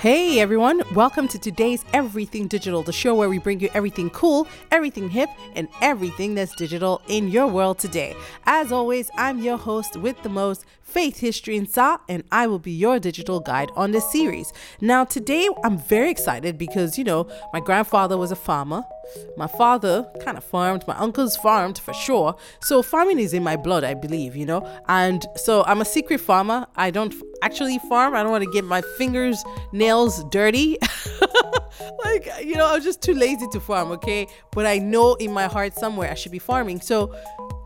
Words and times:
Hey 0.00 0.40
everyone, 0.40 0.80
welcome 0.94 1.28
to 1.28 1.38
today's 1.38 1.84
Everything 1.92 2.48
Digital, 2.48 2.82
the 2.82 2.90
show 2.90 3.14
where 3.14 3.28
we 3.28 3.36
bring 3.36 3.60
you 3.60 3.68
everything 3.74 4.08
cool, 4.08 4.48
everything 4.70 5.10
hip, 5.10 5.28
and 5.54 5.68
everything 5.82 6.34
that's 6.34 6.54
digital 6.54 7.02
in 7.08 7.28
your 7.28 7.48
world 7.48 7.78
today. 7.78 8.16
As 8.46 8.72
always, 8.72 9.10
I'm 9.18 9.42
your 9.42 9.58
host 9.58 9.98
with 9.98 10.22
the 10.22 10.30
most, 10.30 10.64
Faith 10.90 11.20
History 11.20 11.56
and 11.56 11.70
Sa, 11.70 11.98
and 12.08 12.24
I 12.32 12.48
will 12.48 12.58
be 12.58 12.72
your 12.72 12.98
digital 12.98 13.38
guide 13.38 13.70
on 13.76 13.92
this 13.92 14.10
series. 14.10 14.52
Now, 14.80 15.04
today 15.04 15.48
I'm 15.62 15.78
very 15.78 16.10
excited 16.10 16.58
because, 16.58 16.98
you 16.98 17.04
know, 17.04 17.28
my 17.52 17.60
grandfather 17.60 18.18
was 18.18 18.32
a 18.32 18.36
farmer. 18.36 18.82
My 19.36 19.46
father 19.46 20.08
kind 20.20 20.36
of 20.36 20.42
farmed, 20.42 20.84
my 20.88 20.96
uncles 20.96 21.36
farmed 21.36 21.78
for 21.78 21.94
sure. 21.94 22.34
So, 22.60 22.82
farming 22.82 23.20
is 23.20 23.32
in 23.32 23.44
my 23.44 23.56
blood, 23.56 23.84
I 23.84 23.94
believe, 23.94 24.34
you 24.34 24.46
know. 24.46 24.66
And 24.88 25.24
so, 25.36 25.62
I'm 25.64 25.80
a 25.80 25.84
secret 25.84 26.18
farmer. 26.18 26.66
I 26.74 26.90
don't 26.90 27.14
actually 27.42 27.78
farm, 27.88 28.14
I 28.14 28.22
don't 28.22 28.32
want 28.32 28.44
to 28.44 28.50
get 28.50 28.64
my 28.64 28.82
fingers, 28.98 29.44
nails 29.72 30.24
dirty. 30.24 30.76
like, 32.04 32.28
you 32.44 32.56
know, 32.56 32.66
I'm 32.66 32.82
just 32.82 33.00
too 33.00 33.14
lazy 33.14 33.46
to 33.52 33.60
farm, 33.60 33.90
okay? 33.92 34.26
But 34.52 34.66
I 34.66 34.78
know 34.78 35.14
in 35.14 35.32
my 35.32 35.46
heart 35.46 35.74
somewhere 35.74 36.10
I 36.10 36.14
should 36.14 36.32
be 36.32 36.38
farming. 36.38 36.80
So, 36.80 37.14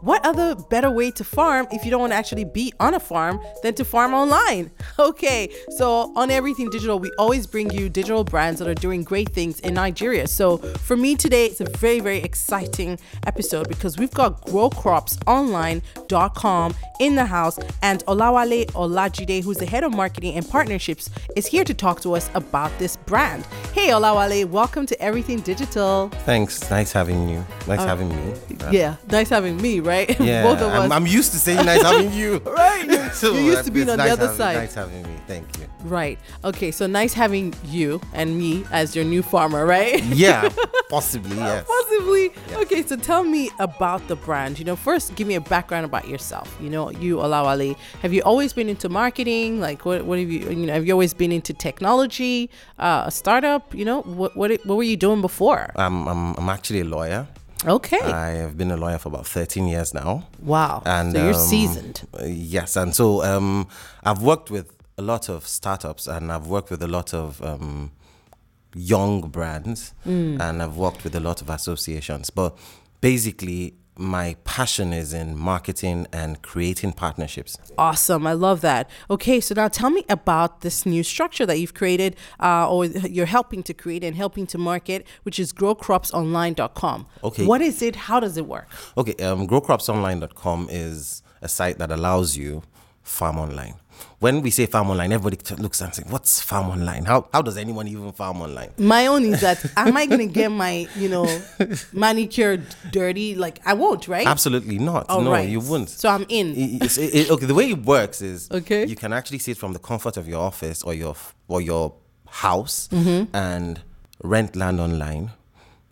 what 0.05 0.25
other 0.27 0.55
better 0.55 0.91
way 0.91 1.11
to 1.11 1.25
farm 1.25 1.67
if 1.73 1.83
you 1.85 1.91
don't 1.91 2.01
want 2.01 2.13
to 2.13 2.17
actually 2.17 2.45
be 2.45 2.75
on 2.79 2.93
a 2.93 3.01
farm 3.01 3.41
than 3.63 3.73
to 3.75 3.85
farm 3.85 4.13
online? 4.15 4.71
Okay, 4.97 5.53
so 5.77 6.13
on 6.15 6.31
Everything 6.31 6.71
Digital, 6.71 7.01
we 7.01 7.11
always 7.19 7.49
bring 7.49 7.69
you 7.73 7.89
digital 7.89 8.23
brands 8.23 8.61
that 8.61 8.69
are 8.69 8.75
doing 8.75 9.03
great 9.03 9.31
things 9.31 9.59
in 9.61 9.75
Nigeria. 9.75 10.29
So 10.29 10.59
for 10.59 10.97
me 10.97 11.17
today, 11.17 11.47
it's 11.47 11.61
a 11.61 11.69
very, 11.79 11.99
very 12.01 12.19
exciting 12.19 13.01
episode 13.27 13.69
because 13.69 13.99
we've 13.99 14.13
got 14.13 14.47
growcropsonline.com 14.47 16.75
in 17.01 17.17
the 17.17 17.27
house, 17.27 17.59
and 17.83 18.05
Olawale 18.07 18.67
Olajide, 18.73 19.43
who's 19.43 19.57
the 19.57 19.67
head 19.67 19.83
of 19.83 19.93
marketing 19.93 20.37
and 20.37 20.49
partnerships, 20.49 21.11
is 21.35 21.45
here 21.47 21.65
to 21.65 21.75
talk 21.75 22.01
to 22.03 22.15
us 22.15 22.31
about 22.35 22.71
this 22.79 22.97
brand. 22.97 23.45
Hey, 23.73 23.89
Olawale, 23.89 24.45
welcome 24.45 24.87
to 24.87 25.03
Everything 25.03 25.41
Digital. 25.41 26.09
Thanks. 26.25 26.71
Nice 26.71 26.93
having 26.93 27.29
you. 27.29 27.45
Nice 27.67 27.81
uh, 27.81 27.87
having 27.87 28.11
me. 28.11 28.35
Yeah, 28.71 28.95
nice 29.11 29.29
having 29.29 29.61
me, 29.61 29.81
right? 29.81 29.94
Yeah, 30.25 30.43
both 30.43 30.61
of 30.63 30.73
us. 30.73 30.85
I'm, 30.85 30.93
I'm 30.93 31.07
used 31.07 31.33
to 31.33 31.39
saying 31.39 31.67
nice 31.67 31.83
having 31.83 32.13
you. 32.13 32.39
right. 32.47 33.11
so 33.13 33.33
you 33.35 33.41
used 33.41 33.65
to 33.65 33.71
be 33.71 33.83
on 33.83 33.99
nice 33.99 34.07
the 34.07 34.13
other 34.13 34.23
having, 34.23 34.37
side. 34.37 34.57
Nice 34.57 34.75
having 34.75 35.03
me. 35.03 35.17
Thank 35.27 35.59
you. 35.59 35.67
Right. 35.83 36.19
Okay. 36.45 36.71
So 36.71 36.87
nice 36.87 37.13
having 37.13 37.55
you 37.67 38.01
and 38.15 38.39
me 38.39 38.65
as 38.71 38.97
your 38.97 39.05
new 39.05 39.23
farmer, 39.23 39.67
right? 39.67 40.03
Yeah. 40.05 40.49
Possibly. 40.89 41.37
Yes. 41.37 41.67
Possibly. 41.67 42.33
Yes. 42.49 42.59
Okay. 42.63 42.83
So 42.83 42.97
tell 42.97 43.25
me 43.25 43.51
about 43.59 44.07
the 44.09 44.17
brand. 44.17 44.59
You 44.59 44.65
know, 44.65 44.77
first 44.77 45.15
give 45.15 45.27
me 45.27 45.35
a 45.35 45.41
background 45.41 45.85
about 45.85 46.09
yourself. 46.09 46.57
You 46.61 46.71
know, 46.71 46.91
you 46.91 47.17
Olawale. 47.17 47.77
Have 48.03 48.13
you 48.13 48.23
always 48.23 48.53
been 48.53 48.69
into 48.69 48.89
marketing? 48.89 49.61
Like, 49.61 49.85
what? 49.85 50.05
What 50.07 50.19
have 50.19 50.31
you? 50.31 50.49
You 50.49 50.67
know, 50.67 50.73
have 50.73 50.87
you 50.87 50.93
always 50.93 51.13
been 51.13 51.33
into 51.33 51.53
technology? 51.53 52.51
Uh, 52.79 53.05
a 53.07 53.11
startup? 53.11 53.75
You 53.75 53.85
know, 53.85 54.03
what? 54.03 54.37
What? 54.37 54.51
What 54.65 54.77
were 54.77 54.83
you 54.83 54.97
doing 54.97 55.21
before? 55.21 55.71
Um, 55.77 56.09
I'm. 56.09 56.35
I'm 56.37 56.49
actually 56.49 56.81
a 56.81 56.85
lawyer. 56.85 57.27
Okay. 57.67 58.01
I 58.01 58.31
have 58.31 58.57
been 58.57 58.71
a 58.71 58.77
lawyer 58.77 58.99
for 58.99 59.09
about 59.09 59.27
13 59.27 59.67
years 59.67 59.95
now. 59.95 60.27
Wow. 60.41 60.83
And 60.85 61.13
so 61.13 61.19
you're 61.19 61.35
um, 61.35 61.41
seasoned. 61.41 62.03
Yes. 62.23 62.77
And 62.77 62.95
so 62.95 63.23
um, 63.25 63.69
I've 64.03 64.23
worked 64.23 64.51
with 64.51 64.73
a 64.99 65.03
lot 65.03 65.29
of 65.29 65.47
startups 65.47 66.07
and 66.07 66.31
I've 66.31 66.47
worked 66.47 66.71
with 66.71 66.83
a 66.83 66.89
lot 66.89 67.15
of 67.15 67.43
um, 67.43 67.91
young 68.75 69.29
brands 69.29 69.95
mm. 70.07 70.41
and 70.41 70.63
I've 70.63 70.77
worked 70.77 71.05
with 71.05 71.15
a 71.15 71.21
lot 71.21 71.43
of 71.43 71.51
associations. 71.51 72.31
But 72.31 72.57
basically, 73.01 73.75
my 73.97 74.37
passion 74.45 74.93
is 74.93 75.13
in 75.13 75.37
marketing 75.37 76.07
and 76.13 76.43
creating 76.43 76.93
partnerships. 76.93 77.57
Awesome. 77.79 78.27
I 78.27 78.33
love 78.33 78.61
that. 78.63 78.91
Okay, 79.09 79.41
so 79.41 79.55
now 79.55 79.69
tell 79.69 79.91
me 79.91 80.05
about 80.09 80.63
this 80.63 80.85
new 80.85 81.03
structure 81.03 81.47
that 81.47 81.59
you've 81.59 81.75
created 81.75 82.17
uh, 82.41 82.69
or 82.69 82.87
you're 82.87 83.27
helping 83.27 83.63
to 83.63 83.75
create 83.75 84.03
and 84.03 84.17
helping 84.17 84.47
to 84.49 84.59
market, 84.59 85.07
which 85.23 85.39
is 85.39 85.53
growcropsonline.com. 85.53 87.07
Okay. 87.23 87.47
What 87.47 87.61
is 87.61 87.83
it? 87.83 87.97
How 87.97 88.21
does 88.21 88.37
it 88.37 88.47
work? 88.47 88.69
Okay, 88.97 89.15
um, 89.25 89.47
growcropsonline.com 89.47 90.69
is 90.71 91.23
a 91.41 91.49
site 91.49 91.79
that 91.79 91.91
allows 91.93 92.37
you 92.37 92.63
farm 93.03 93.39
online 93.39 93.75
when 94.21 94.41
we 94.41 94.51
say 94.51 94.67
farm 94.67 94.91
online, 94.91 95.13
everybody 95.13 95.39
looks 95.63 95.81
and 95.81 95.95
says, 95.95 96.05
"What's 96.09 96.41
farm 96.41 96.71
online? 96.71 97.05
How 97.05 97.29
how 97.33 97.43
does 97.43 97.57
anyone 97.57 97.89
even 97.89 98.13
farm 98.13 98.41
online?" 98.41 98.71
My 98.79 99.07
own 99.07 99.25
is 99.25 99.41
that 99.41 99.65
am 99.77 99.97
I 99.97 100.07
going 100.07 100.27
to 100.27 100.33
get 100.33 100.51
my 100.51 100.89
you 100.97 101.09
know 101.09 101.27
manicure 101.93 102.63
dirty? 102.91 103.35
Like 103.35 103.61
I 103.67 103.75
won't, 103.75 104.09
right? 104.09 104.27
Absolutely 104.27 104.79
not. 104.79 105.07
Oh, 105.09 105.21
no, 105.21 105.33
right. 105.33 105.49
you 105.49 105.61
wouldn't. 105.61 105.91
So 105.91 106.09
I'm 106.09 106.27
in. 106.29 106.55
It, 106.57 106.99
it, 106.99 107.31
okay, 107.31 107.47
the 107.47 107.55
way 107.55 107.71
it 107.71 107.85
works 107.85 108.23
is 108.23 108.51
okay. 108.51 108.87
You 108.87 108.97
can 108.97 109.13
actually 109.13 109.39
see 109.39 109.53
it 109.53 109.59
from 109.59 109.73
the 109.73 109.79
comfort 109.79 110.17
of 110.17 110.29
your 110.29 110.41
office 110.41 110.83
or 110.83 110.95
your 110.95 111.17
or 111.49 111.61
your 111.61 111.95
house 112.27 112.89
mm-hmm. 112.89 113.35
and 113.35 113.83
rent 114.23 114.57
land 114.57 114.81
online, 114.81 115.31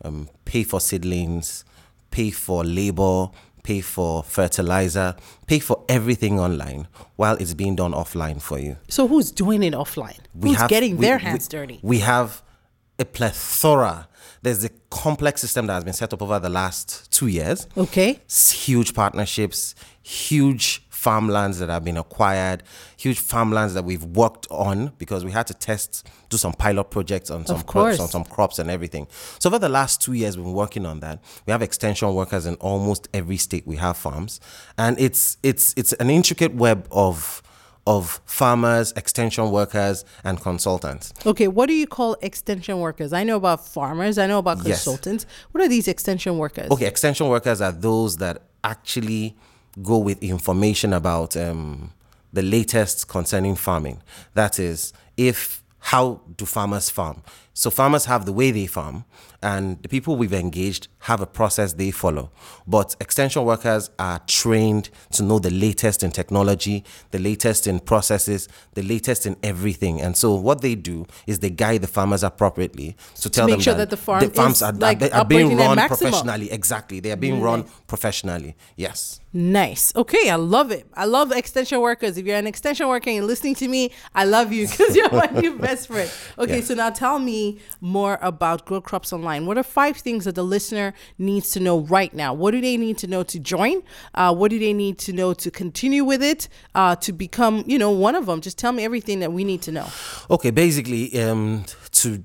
um, 0.05 0.29
pay 0.45 0.65
for 0.65 0.81
seedlings, 0.81 1.65
pay 2.11 2.31
for 2.31 2.65
labor, 2.65 3.29
pay 3.63 3.81
for 3.81 4.23
fertilizer, 4.23 5.15
pay 5.47 5.59
for 5.59 5.85
everything 5.89 6.41
online 6.41 6.89
while 7.17 7.37
it's 7.37 7.55
being 7.55 7.77
done 7.77 7.93
offline 7.93 8.41
for 8.41 8.59
you. 8.59 8.77
So 8.89 9.07
who's 9.07 9.31
doing 9.31 9.63
it 9.63 9.75
offline? 9.75 10.21
We 10.35 10.51
who's 10.51 10.59
have, 10.59 10.71
getting 10.71 10.97
we, 10.97 11.07
their 11.07 11.19
hands 11.19 11.49
we, 11.51 11.59
dirty? 11.59 11.81
We 11.83 11.99
have 12.01 12.43
a 12.99 13.05
plethora. 13.05 14.09
There's 14.43 14.65
a 14.65 14.71
complex 14.91 15.41
system 15.41 15.67
that 15.69 15.75
has 15.75 15.85
been 15.85 15.93
set 15.93 16.13
up 16.13 16.23
over 16.23 16.39
the 16.39 16.49
last 16.49 17.13
two 17.13 17.29
years. 17.29 17.67
Okay. 17.77 18.21
huge 18.51 18.95
partnerships, 18.95 19.75
huge 20.03 20.85
farmlands 21.03 21.59
that 21.59 21.69
have 21.69 21.83
been 21.83 21.97
acquired, 21.97 22.63
huge 22.97 23.19
farmlands 23.19 23.75
that 23.75 23.85
we've 23.85 24.05
worked 24.05 24.47
on 24.53 24.93
because 24.99 25.25
we 25.25 25.33
had 25.33 25.49
to 25.49 25.55
test, 25.55 26.09
do 26.29 26.37
some 26.37 26.53
pilot 26.53 26.85
projects 26.85 27.29
on 27.29 27.45
some 27.45 27.61
crops, 27.63 27.99
on 27.99 28.07
some 28.07 28.23
crops 28.23 28.61
and 28.61 28.71
everything. 28.71 29.09
So 29.41 29.49
over 29.49 29.59
the 29.59 29.69
last 29.69 30.01
two 30.01 30.13
years, 30.13 30.37
we've 30.37 30.47
been 30.47 30.55
working 30.55 30.87
on 30.87 31.01
that. 31.01 31.19
We 31.45 31.51
have 31.51 31.61
extension 31.61 32.15
workers 32.15 32.47
in 32.47 32.55
almost 32.57 33.09
every 33.13 33.37
state. 33.37 33.67
We 33.67 33.77
have 33.79 33.97
farms, 33.97 34.39
and 34.79 34.97
it's 35.01 35.39
it's 35.43 35.75
it's 35.77 35.93
an 35.95 36.09
intricate 36.09 36.55
web 36.55 36.87
of 36.93 37.43
of 37.85 38.21
farmers, 38.25 38.93
extension 38.93 39.51
workers, 39.51 40.05
and 40.23 40.41
consultants. 40.41 41.13
Okay, 41.27 41.49
what 41.49 41.67
do 41.67 41.75
you 41.75 41.89
call 41.89 42.17
extension 42.23 42.79
workers? 42.79 43.13
I 43.13 43.25
know 43.25 43.35
about 43.35 43.67
farmers, 43.67 44.19
I 44.19 44.29
know 44.29 44.39
about 44.39 44.63
consultants. 44.63 45.27
Yes. 45.29 45.47
What 45.51 45.65
are 45.65 45.69
these 45.69 45.89
extension 45.89 46.39
workers? 46.39 46.71
Okay, 46.71 46.87
extension 46.87 47.27
workers 47.29 47.61
are 47.61 47.73
those 47.73 48.19
that 48.19 48.43
actually 48.63 49.35
go 49.81 49.99
with 49.99 50.23
information 50.23 50.93
about 50.93 51.37
um, 51.37 51.93
the 52.33 52.43
latest 52.43 53.09
concerning 53.09 53.57
farming. 53.57 54.03
That 54.35 54.59
is, 54.59 54.93
if 55.17 55.63
how 55.79 56.21
do 56.37 56.45
farmers 56.45 56.91
farm? 56.91 57.23
So 57.55 57.71
farmers 57.71 58.07
have 58.07 58.25
the 58.25 58.33
way 58.33 58.51
they 58.51 58.67
farm, 58.67 59.05
and 59.43 59.83
the 59.83 59.89
people 59.89 60.17
we've 60.17 60.33
engaged 60.33 60.89
have 61.01 61.21
a 61.21 61.27
process 61.27 61.75
they 61.75 61.91
follow. 61.91 62.31
But 62.67 62.97
extension 63.01 63.45
workers 63.45 63.91
are 63.99 64.21
trained 64.27 64.89
to 65.13 65.23
know 65.23 65.39
the 65.39 65.51
latest 65.51 66.03
in 66.03 66.13
technology, 66.13 66.85
the 67.11 67.19
latest 67.19 67.67
in 67.67 67.81
processes, 67.81 68.49
the 68.75 68.83
latest 68.83 69.27
in 69.27 69.37
everything. 69.43 70.01
And 70.01 70.17
so 70.17 70.35
what 70.35 70.63
they 70.63 70.75
do 70.75 71.07
is 71.27 71.41
they 71.41 71.51
guide 71.51 71.83
the 71.83 71.89
farmers 71.89 72.23
appropriately 72.23 72.97
to, 73.17 73.23
to 73.23 73.31
tell 73.31 73.47
make 73.47 73.55
them 73.55 73.61
sure 73.61 73.75
that, 73.75 73.91
that 73.91 73.91
the, 73.91 73.97
farm 73.97 74.21
the 74.21 74.31
farms 74.31 74.63
are, 74.63 74.73
like 74.73 75.03
are, 75.03 75.13
are 75.13 75.25
being 75.25 75.57
run 75.57 75.77
professionally. 75.89 76.51
Exactly, 76.51 77.01
they 77.01 77.11
are 77.11 77.17
being 77.17 77.35
mm-hmm. 77.35 77.45
run 77.45 77.65
professionally. 77.87 78.57
Yes. 78.77 79.21
Nice. 79.35 79.97
Okay, 79.97 80.29
I 80.29 80.37
love 80.37 80.71
it. 80.71 80.87
I 80.95 81.07
love 81.07 81.33
extension 81.33 81.81
workers. 81.81 82.19
If 82.19 82.27
you're 82.27 82.37
an 82.37 82.47
extension 82.47 82.87
worker 82.87 83.11
and 83.11 83.27
listening 83.27 83.55
to 83.57 83.69
me, 83.69 83.91
I 84.15 84.25
love 84.25 84.53
you 84.53 84.69
because 84.71 84.95
you're 84.95 85.11
my 85.11 85.27
new 85.27 85.59
best 85.59 85.89
friend. 85.89 86.11
Okay, 86.39 86.61
so 86.61 86.75
now 86.75 86.91
tell 86.91 87.19
me 87.19 87.42
more 87.81 88.19
about 88.23 88.65
Grow 88.67 88.81
Crops 88.81 89.13
Online. 89.13 89.47
What 89.47 89.57
are 89.59 89.63
five 89.63 89.97
things 89.97 90.25
that 90.25 90.35
the 90.35 90.45
listener 90.45 90.95
needs 91.19 91.51
to 91.53 91.61
know 91.61 91.81
right 91.81 92.13
now? 92.15 92.35
What 92.35 92.51
do 92.53 92.61
they 92.61 92.77
need 92.77 92.99
to 92.99 93.07
know 93.07 93.23
to 93.25 93.39
join? 93.39 93.83
Uh, 94.15 94.35
what 94.35 94.51
do 94.51 94.59
they 94.59 94.73
need 94.73 94.99
to 95.07 95.13
know 95.13 95.35
to 95.35 95.51
continue 95.51 96.05
with 96.05 96.23
it? 96.23 96.49
Uh, 96.75 96.95
to 96.97 97.13
become, 97.13 97.65
you 97.67 97.79
know, 97.79 97.91
one 97.91 98.15
of 98.15 98.27
them. 98.27 98.41
Just 98.41 98.59
tell 98.59 98.73
me 98.73 98.85
everything 98.85 99.21
that 99.21 99.33
we 99.33 99.45
need 99.45 99.63
to 99.63 99.73
know. 99.73 99.89
Okay, 100.31 100.51
basically, 100.51 101.03
um, 101.23 101.65
to 101.93 102.25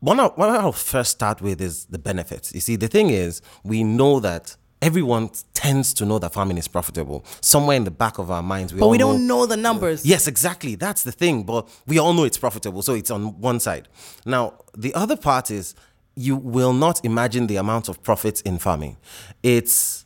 one, 0.00 0.18
what 0.18 0.50
I'll 0.50 0.72
first 0.72 1.12
start 1.12 1.40
with 1.40 1.62
is 1.62 1.86
the 1.86 1.98
benefits. 1.98 2.52
You 2.52 2.60
see, 2.60 2.76
the 2.76 2.88
thing 2.88 3.08
is, 3.08 3.40
we 3.62 3.82
know 3.82 4.20
that 4.20 4.56
everyone 4.84 5.30
tends 5.54 5.94
to 5.94 6.04
know 6.04 6.18
that 6.18 6.34
farming 6.34 6.58
is 6.58 6.68
profitable. 6.68 7.24
Somewhere 7.40 7.74
in 7.74 7.84
the 7.84 7.90
back 7.90 8.18
of 8.18 8.30
our 8.30 8.42
minds, 8.42 8.74
we 8.74 8.80
but 8.80 8.88
we 8.88 8.98
don't 8.98 9.26
know, 9.26 9.40
know 9.40 9.46
the 9.46 9.56
numbers. 9.56 10.04
Yes, 10.04 10.28
exactly. 10.28 10.74
That's 10.74 11.02
the 11.02 11.12
thing. 11.12 11.44
But 11.44 11.66
we 11.86 11.98
all 11.98 12.12
know 12.12 12.24
it's 12.24 12.36
profitable, 12.36 12.82
so 12.82 12.92
it's 12.92 13.10
on 13.10 13.40
one 13.40 13.60
side. 13.60 13.88
Now, 14.26 14.54
the 14.76 14.92
other 14.94 15.16
part 15.16 15.50
is 15.50 15.74
you 16.14 16.36
will 16.36 16.74
not 16.74 17.02
imagine 17.02 17.46
the 17.46 17.56
amount 17.56 17.88
of 17.88 18.02
profits 18.02 18.42
in 18.42 18.58
farming. 18.58 18.98
It's 19.42 20.04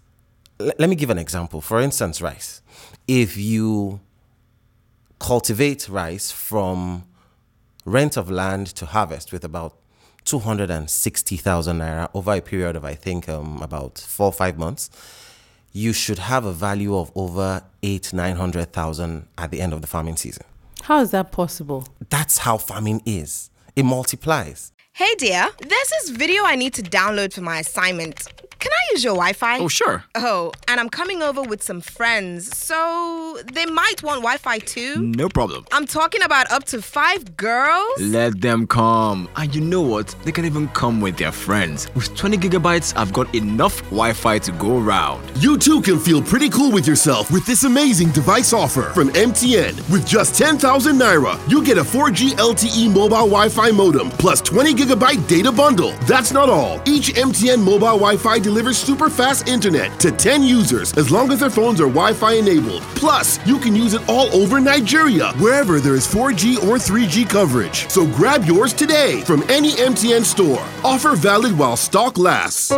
let 0.60 0.88
me 0.88 0.94
give 0.94 1.10
an 1.10 1.19
example. 1.19 1.60
For 1.60 1.81
instance, 1.81 2.22
rice. 2.22 2.62
If 3.08 3.36
you 3.36 4.00
cultivate 5.19 5.88
rice 5.88 6.31
from 6.31 7.04
rent 7.84 8.16
of 8.16 8.31
land 8.31 8.69
to 8.69 8.86
harvest 8.86 9.32
with 9.32 9.44
about 9.44 9.74
260,000 10.28 11.78
naira 11.78 12.10
over 12.12 12.34
a 12.34 12.40
period 12.42 12.76
of, 12.76 12.84
I 12.84 12.94
think, 12.94 13.30
um, 13.30 13.62
about 13.62 13.98
four 13.98 14.26
or 14.26 14.32
five 14.32 14.58
months, 14.58 14.90
you 15.72 15.94
should 15.94 16.19
have 16.19 16.44
a 16.44 16.52
value 16.52 16.96
of 16.96 17.10
over 17.14 17.62
eight, 17.82 18.12
900,000 18.12 19.26
at 19.38 19.50
the 19.50 19.62
end 19.62 19.72
of 19.72 19.80
the 19.80 19.86
farming 19.86 20.16
season. 20.16 20.44
How 20.82 21.00
is 21.00 21.12
that 21.12 21.32
possible? 21.32 21.88
That's 22.10 22.38
how 22.38 22.58
farming 22.58 23.02
is. 23.06 23.50
It 23.75 23.84
multiplies. 23.84 24.72
Hey 24.92 25.14
dear, 25.16 25.48
there's 25.60 25.88
this 25.88 26.10
video 26.10 26.42
I 26.44 26.56
need 26.56 26.74
to 26.74 26.82
download 26.82 27.32
for 27.32 27.40
my 27.40 27.60
assignment. 27.60 28.26
Can 28.60 28.72
I 28.72 28.93
use 28.93 29.05
your 29.05 29.14
Wi 29.14 29.32
Fi? 29.34 29.58
Oh, 29.60 29.69
sure. 29.69 30.02
Oh, 30.16 30.52
and 30.66 30.81
I'm 30.81 30.88
coming 30.88 31.22
over 31.22 31.43
with 31.43 31.62
some 31.62 31.81
friends, 31.81 32.56
so 32.56 33.38
they 33.52 33.66
might 33.66 34.02
want 34.02 34.22
Wi 34.22 34.37
Fi 34.37 34.58
too. 34.58 34.96
No 35.00 35.28
problem. 35.28 35.64
I'm 35.70 35.87
talking 35.87 36.22
about 36.22 36.50
up 36.50 36.64
to 36.64 36.82
five 36.82 37.37
girls. 37.37 38.00
Let 38.00 38.40
them 38.40 38.66
come. 38.66 39.28
And 39.37 39.55
you 39.55 39.60
know 39.60 39.82
what? 39.82 40.08
They 40.25 40.32
can 40.32 40.44
even 40.44 40.66
come 40.69 41.00
with 41.00 41.16
their 41.16 41.31
friends. 41.31 41.87
With 41.94 42.16
20 42.16 42.37
gigabytes, 42.38 42.93
I've 42.96 43.12
got 43.12 43.32
enough 43.32 43.78
Wi 43.90 44.12
Fi 44.12 44.38
to 44.40 44.52
go 44.52 44.78
around. 44.78 45.22
You 45.37 45.56
too 45.56 45.81
can 45.81 45.99
feel 46.00 46.20
pretty 46.20 46.49
cool 46.49 46.72
with 46.72 46.87
yourself 46.88 47.31
with 47.31 47.46
this 47.46 47.62
amazing 47.62 48.10
device 48.10 48.52
offer 48.52 48.90
from 48.93 49.10
MTN. 49.10 49.88
With 49.90 50.05
just 50.05 50.34
10,000 50.34 50.96
naira, 50.96 51.38
you 51.49 51.64
get 51.64 51.78
a 51.78 51.84
4G 51.84 52.31
LTE 52.32 52.88
mobile 52.88 53.28
Wi 53.28 53.49
Fi 53.49 53.70
modem 53.70 54.10
plus 54.10 54.40
20 54.40 54.75
gigabyte 54.75 55.28
data 55.28 55.52
bundle. 55.52 55.93
That's 56.08 56.32
not 56.32 56.49
all. 56.49 56.81
Each 56.87 57.14
MTN 57.14 57.60
mobile 57.60 57.99
Wi 57.99 58.16
Fi 58.16 58.38
delivers 58.48 58.78
super 58.78 59.10
fast 59.10 59.46
internet 59.46 60.00
to 60.00 60.10
10 60.10 60.42
users 60.42 60.96
as 60.96 61.10
long 61.10 61.30
as 61.30 61.40
their 61.40 61.50
phones 61.50 61.82
are 61.82 61.92
Wi 61.98 62.14
Fi 62.14 62.32
enabled. 62.44 62.80
Plus, 63.02 63.38
you 63.46 63.58
can 63.58 63.76
use 63.76 63.92
it 63.92 64.02
all 64.08 64.28
over 64.34 64.58
Nigeria, 64.58 65.32
wherever 65.34 65.80
there 65.80 65.94
is 65.94 66.06
4G 66.06 66.56
or 66.66 66.76
3G 66.88 67.28
coverage. 67.28 67.86
So 67.90 68.06
grab 68.18 68.46
yours 68.46 68.72
today 68.72 69.20
from 69.20 69.42
any 69.50 69.72
MTN 69.72 70.24
store. 70.24 70.64
Offer 70.82 71.14
valid 71.14 71.58
while 71.58 71.76
stock 71.76 72.16
lasts. 72.16 72.72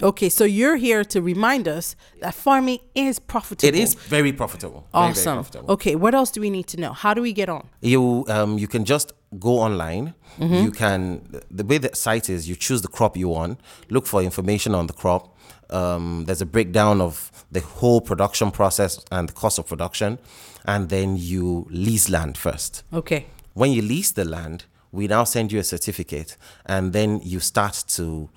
Okay, 0.00 0.28
so 0.28 0.44
you're 0.44 0.76
here 0.76 1.02
to 1.04 1.20
remind 1.20 1.66
us 1.66 1.96
that 2.20 2.32
farming 2.34 2.78
is 2.94 3.18
profitable. 3.18 3.68
It 3.68 3.74
is 3.74 3.94
very 3.94 4.32
profitable. 4.32 4.86
Very, 4.92 5.02
very 5.02 5.10
awesome. 5.10 5.36
profitable. 5.38 5.72
Okay, 5.74 5.96
what 5.96 6.14
else 6.14 6.30
do 6.30 6.40
we 6.40 6.50
need 6.50 6.68
to 6.68 6.76
know? 6.80 6.92
How 6.92 7.14
do 7.14 7.20
we 7.22 7.32
get 7.32 7.48
on? 7.48 7.68
You 7.80 8.24
um 8.28 8.58
you 8.58 8.68
can 8.68 8.84
just 8.84 9.12
go 9.38 9.58
online. 9.58 10.14
Mm-hmm. 10.38 10.54
You 10.54 10.70
can 10.70 11.42
the 11.50 11.64
way 11.64 11.78
the 11.78 11.94
site 11.94 12.28
is. 12.30 12.48
You 12.48 12.56
choose 12.56 12.82
the 12.82 12.88
crop 12.88 13.16
you 13.16 13.28
want. 13.28 13.60
Look 13.90 14.06
for 14.06 14.22
information 14.22 14.74
on 14.74 14.86
the 14.86 14.92
crop. 14.92 15.36
Um, 15.70 16.24
there's 16.26 16.40
a 16.40 16.46
breakdown 16.46 17.00
of 17.00 17.30
the 17.52 17.60
whole 17.60 18.00
production 18.00 18.50
process 18.50 19.04
and 19.10 19.28
the 19.28 19.32
cost 19.32 19.58
of 19.58 19.66
production, 19.66 20.18
and 20.64 20.88
then 20.88 21.16
you 21.16 21.66
lease 21.70 22.08
land 22.08 22.38
first. 22.38 22.82
Okay. 22.92 23.26
When 23.54 23.72
you 23.72 23.82
lease 23.82 24.12
the 24.12 24.24
land, 24.24 24.64
we 24.92 25.08
now 25.08 25.24
send 25.24 25.52
you 25.52 25.58
a 25.58 25.64
certificate, 25.64 26.36
and 26.64 26.92
then 26.92 27.20
you 27.22 27.40
start 27.40 27.84
to 27.88 28.30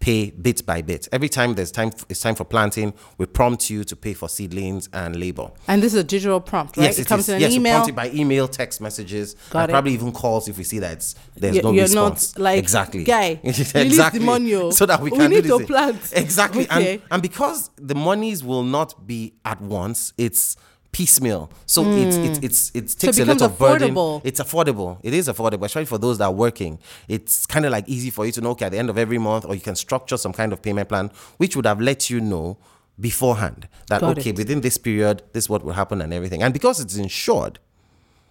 pay 0.00 0.30
bit 0.30 0.64
by 0.64 0.80
bit. 0.80 1.08
Every 1.10 1.28
time 1.28 1.54
there's 1.54 1.72
time, 1.72 1.90
it's 2.08 2.20
time 2.20 2.34
for 2.36 2.44
planting. 2.44 2.94
We 3.18 3.26
prompt 3.26 3.68
you 3.68 3.82
to 3.84 3.96
pay 3.96 4.14
for 4.14 4.28
seedlings 4.28 4.88
and 4.92 5.16
labor. 5.16 5.50
And 5.66 5.82
this 5.82 5.92
is 5.92 6.00
a 6.00 6.04
digital 6.04 6.40
prompt, 6.40 6.76
right? 6.76 6.84
Yes, 6.84 6.98
it 7.00 7.06
comes 7.08 7.24
is. 7.24 7.28
in 7.30 7.34
an 7.36 7.40
yes, 7.40 7.50
we 7.50 7.56
email. 7.56 7.72
prompt 7.74 7.88
it 7.88 7.94
by 7.96 8.10
email, 8.10 8.46
text 8.46 8.80
messages, 8.80 9.34
Got 9.50 9.60
and 9.62 9.70
it. 9.70 9.72
probably 9.72 9.92
even 9.94 10.12
calls 10.12 10.46
if 10.48 10.56
we 10.56 10.62
see 10.64 10.78
that 10.78 10.92
it's, 10.92 11.14
there's 11.36 11.56
You- 11.56 11.62
no 11.62 11.72
you're 11.72 11.82
response. 11.82 12.36
not 12.36 12.42
like 12.42 12.58
exactly, 12.58 13.02
guy. 13.04 13.40
Release 13.44 13.72
the 13.72 13.80
exactly. 13.82 14.20
money. 14.20 14.54
oh. 14.54 14.70
so 14.70 14.86
that 14.86 15.00
we 15.00 15.10
We 15.10 15.18
can 15.18 15.30
need 15.30 15.44
do 15.44 15.58
to 15.58 15.66
plant. 15.66 16.12
Exactly, 16.14 16.64
Okay. 16.70 16.94
and 16.94 17.02
and 17.10 17.22
because 17.22 17.70
the 17.76 17.94
monies 17.96 18.44
will 18.44 18.62
not 18.64 19.06
be 19.06 19.34
at 19.44 19.60
once, 19.60 20.12
it's 20.16 20.56
piecemeal. 20.92 21.50
So 21.66 21.84
it's 21.86 22.16
it's 22.16 22.38
it's 22.42 22.70
it 22.74 22.98
takes 22.98 23.18
a 23.18 23.22
Hmm. 23.24 23.26
becomes 23.28 23.40
lot 23.42 23.50
of 23.50 23.58
burden. 23.58 23.94
affordable. 23.94 24.20
It's 24.24 24.40
affordable. 24.40 24.98
It 25.02 25.14
is 25.14 25.28
affordable, 25.28 25.64
especially 25.66 25.84
for 25.86 25.98
those 25.98 26.18
that 26.18 26.24
are 26.26 26.32
working. 26.32 26.78
It's 27.08 27.46
kind 27.46 27.64
of 27.66 27.72
like 27.72 27.88
easy 27.88 28.10
for 28.10 28.26
you 28.26 28.32
to 28.32 28.40
know. 28.40 28.50
Okay, 28.50 28.66
at 28.66 28.72
the 28.72 28.78
end 28.78 28.90
of 28.90 28.98
every 28.98 29.18
month, 29.18 29.44
or 29.44 29.54
you 29.54 29.60
can 29.60 29.76
structure 29.76 30.16
some 30.16 30.32
kind 30.32 30.52
of 30.52 30.62
payment 30.62 30.88
plan, 30.88 31.10
which 31.36 31.54
would 31.56 31.66
have 31.66 31.80
let 31.80 32.08
you 32.10 32.20
know 32.20 32.56
beforehand 32.98 33.68
that 33.88 34.00
Got 34.00 34.18
okay 34.18 34.30
it. 34.30 34.36
within 34.36 34.60
this 34.60 34.76
period, 34.76 35.22
this 35.32 35.44
is 35.44 35.50
what 35.50 35.64
will 35.64 35.74
happen 35.74 36.00
and 36.00 36.12
everything. 36.12 36.42
And 36.42 36.52
because 36.52 36.80
it's 36.80 36.96
insured, 36.96 37.58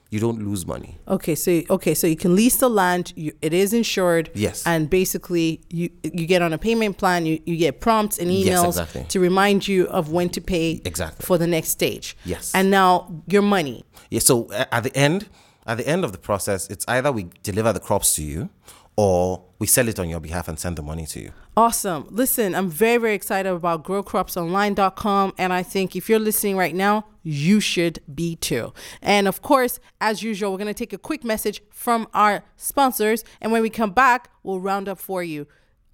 you 0.10 0.20
don't 0.20 0.42
lose 0.46 0.66
money. 0.66 0.98
Okay, 1.08 1.36
so 1.36 1.62
okay, 1.70 1.94
so 1.94 2.08
you 2.08 2.16
can 2.16 2.36
lease 2.36 2.58
the 2.58 2.70
land. 2.70 3.14
You, 3.16 3.34
it 3.42 3.54
is 3.54 3.74
insured. 3.74 4.30
Yes. 4.34 4.66
And 4.66 4.90
basically, 4.90 5.62
you 5.70 5.90
you 6.04 6.26
get 6.26 6.42
on 6.42 6.54
a 6.54 6.58
payment 6.58 6.98
plan. 6.98 7.26
You 7.26 7.40
you 7.46 7.58
get 7.58 7.82
prompts 7.82 8.18
and 8.18 8.32
Yes, 8.32 8.60
emails 8.60 8.68
exactly. 8.70 9.04
to 9.10 9.20
remind 9.20 9.68
you 9.68 9.88
of 9.88 10.12
when 10.12 10.30
to 10.30 10.42
pay 10.42 10.82
Exactly. 10.86 11.26
for 11.26 11.38
the 11.38 11.48
next 11.48 11.70
stage. 11.70 12.16
Yes. 12.26 12.52
And 12.56 12.70
now 12.72 13.22
your 13.28 13.42
money. 13.42 13.84
Yeah. 14.10 14.20
So 14.22 14.50
at 14.52 14.84
the 14.84 14.96
end, 14.96 15.28
at 15.66 15.78
the 15.78 15.88
end 15.88 16.06
of 16.06 16.12
the 16.12 16.18
process, 16.20 16.70
it's 16.70 16.86
either 16.88 17.12
we 17.12 17.28
deliver 17.44 17.74
the 17.74 17.80
crops 17.82 18.16
to 18.16 18.24
you, 18.24 18.50
or 18.96 19.44
we 19.60 19.68
sell 19.68 19.88
it 19.90 20.00
on 20.00 20.08
your 20.10 20.20
behalf 20.22 20.48
and 20.48 20.58
send 20.58 20.78
the 20.78 20.84
money 20.84 21.06
to 21.08 21.20
you. 21.20 21.32
Awesome. 21.58 22.08
Listen, 22.12 22.54
I'm 22.56 22.70
very, 22.70 22.98
very 22.98 23.16
excited 23.16 23.52
about 23.52 23.84
growcropsonline.com. 23.84 25.34
And 25.38 25.52
I 25.54 25.64
think 25.64 25.96
if 25.96 26.10
you're 26.10 26.20
listening 26.20 26.56
right 26.58 26.76
now, 26.76 27.06
you 27.28 27.60
should 27.60 28.00
be 28.14 28.38
too. 28.38 28.74
And 29.02 29.28
of 29.28 29.42
course, 29.42 29.82
as 30.00 30.24
usual, 30.24 30.52
we're 30.52 30.60
going 30.60 30.68
to 30.68 30.74
take 30.74 30.94
a 30.94 30.98
quick 30.98 31.26
message 31.26 31.62
from 31.72 32.08
our 32.14 32.44
sponsors. 32.56 33.26
And 33.42 33.52
when 33.52 33.62
we 33.62 33.70
come 33.70 33.92
back, 33.92 34.30
we'll 34.44 34.62
round 34.62 34.88
up 34.88 34.98
for 34.98 35.22
you. 35.22 35.46